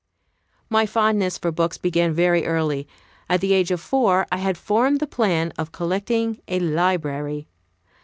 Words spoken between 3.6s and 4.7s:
of four I had